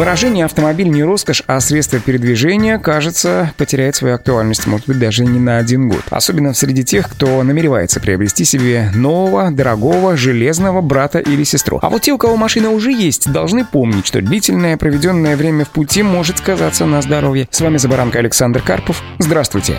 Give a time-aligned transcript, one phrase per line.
[0.00, 5.38] Выражение «автомобиль не роскошь, а средство передвижения», кажется, потеряет свою актуальность, может быть, даже не
[5.38, 6.00] на один год.
[6.08, 11.80] Особенно среди тех, кто намеревается приобрести себе нового, дорогого, железного брата или сестру.
[11.82, 15.68] А вот те, у кого машина уже есть, должны помнить, что длительное проведенное время в
[15.68, 17.46] пути может сказаться на здоровье.
[17.50, 19.02] С вами Забаранка Александр Карпов.
[19.18, 19.76] Здравствуйте.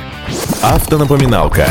[0.61, 1.65] Автонапоминалка.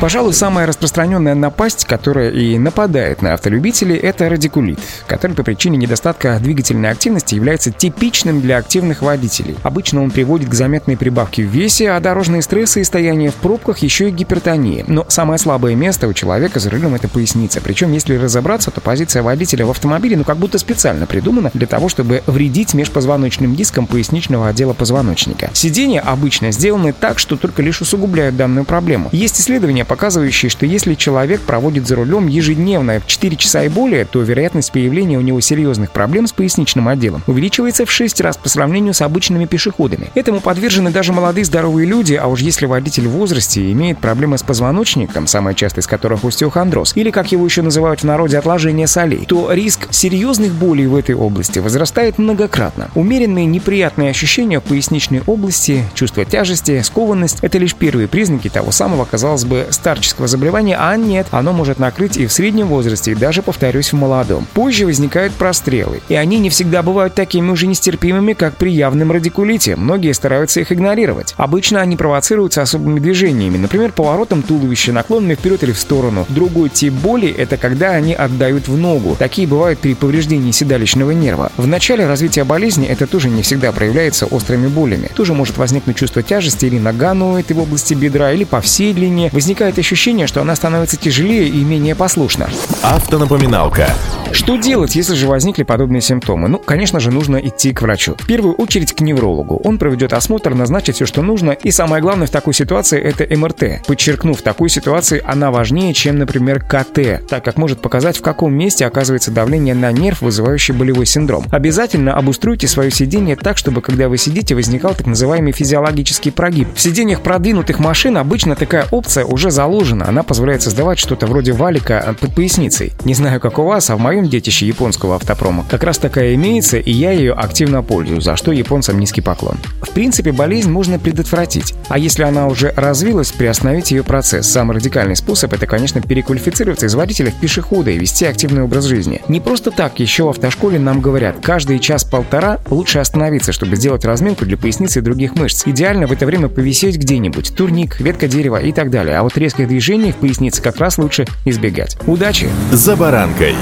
[0.00, 6.38] Пожалуй, самая распространенная напасть, которая и нападает на автолюбителей, это радикулит, который по причине недостатка
[6.40, 9.56] двигательной активности является типичным для активных водителей.
[9.62, 13.78] Обычно он приводит к заметной прибавке в весе, а дорожные стрессы и стояние в пробках
[13.78, 14.84] еще и гипертонии.
[14.86, 17.60] Но самое слабое место у человека за рулем— это поясница.
[17.60, 21.88] Причем, если разобраться, то позиция водителя в автомобиле ну как будто специально придумана для того,
[21.88, 25.50] чтобы вредить межпозвоночным дискам поясничного отдела позвоночника.
[25.52, 29.08] Сиденья обычно сделаны так, что только лишь усугубляют данную проблему.
[29.12, 34.04] Есть исследования, показывающие, что если человек проводит за рулем ежедневно в 4 часа и более,
[34.04, 38.48] то вероятность появления у него серьезных проблем с поясничным отделом увеличивается в 6 раз по
[38.48, 40.10] сравнению с обычными пешеходами.
[40.14, 44.42] Этому подвержены даже молодые здоровые люди, а уж если водитель в возрасте имеет проблемы с
[44.42, 49.24] позвоночником, самая частая из которых остеохондроз, или, как его еще называют в народе, отложение солей,
[49.26, 52.90] то риск серьезных болей в этой области возрастает многократно.
[52.94, 59.04] Умеренные неприятные ощущения в поясничной области, чувство тяжести, скованность– это лишь первые признаки того самого,
[59.04, 63.42] казалось бы, старческого заболевания, а нет, оно может накрыть и в среднем возрасте, и даже,
[63.42, 64.46] повторюсь, в молодом.
[64.54, 69.76] Позже возникают прострелы, и они не всегда бывают такими же нестерпимыми, как при явном радикулите.
[69.76, 71.34] Многие стараются их игнорировать.
[71.36, 76.26] Обычно они провоцируются особыми движениями, например, поворотом туловища, наклонами вперед или в сторону.
[76.28, 79.16] Другой тип боли– это когда они отдают в ногу.
[79.18, 81.52] Такие бывают при повреждении седалищного нерва.
[81.56, 85.10] В начале развития болезни это тоже не всегда проявляется острыми болями.
[85.14, 89.30] Тоже может возникнуть чувство тяжести или нога ноет в области бедра, или по всей длине.
[89.32, 92.48] Возникает ощущение, что она становится тяжелее и менее послушна.
[92.82, 93.88] Автонапоминалка.
[94.30, 96.48] Что делать, если же возникли подобные симптомы?
[96.48, 98.14] Ну, конечно же, нужно идти к врачу.
[98.18, 99.60] В первую очередь к неврологу.
[99.64, 103.86] Он проведет осмотр, назначит все, что нужно, и самое главное в такой ситуации это МРТ.
[103.86, 108.54] Подчеркну, в такой ситуации она важнее, чем, например, КТ, так как может показать, в каком
[108.54, 111.46] месте оказывается давление на нерв, вызывающий болевой синдром.
[111.50, 116.68] Обязательно обустройте свое сиденье так, чтобы когда вы сидите, возникал так называемый физиологический прогиб.
[116.74, 120.08] В сиденьях продвинутых машин обычно такая опция уже заложена.
[120.08, 122.92] Она позволяет создавать что-то вроде валика под поясницей.
[123.04, 126.78] Не знаю, как у вас, а в моем детище японского автопрома как раз такая имеется,
[126.78, 129.56] и я ее активно пользуюсь, за что японцам низкий поклон.
[129.82, 134.48] В принципе, болезнь можно предотвратить, а если она уже развилась, приостановить ее процесс.
[134.48, 139.22] Самый радикальный способ– это, конечно, переквалифицироваться из водителя в пешехода и вести активный образ жизни.
[139.28, 144.44] Не просто так, еще в автошколе нам говорят, каждый час-полтора лучше остановиться, чтобы сделать разминку
[144.44, 145.62] для поясницы и других мышц.
[145.66, 149.16] Идеально в это время повисеть где-нибудь, турник, ветка дерева и так далее.
[149.16, 151.98] А вот резких движений в пояснице как раз лучше избегать.
[152.06, 152.48] Удачи!
[152.72, 153.54] За баранкой.